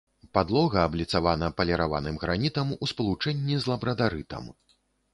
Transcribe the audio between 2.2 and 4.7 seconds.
гранітам у спалучэнні з лабрадарытам.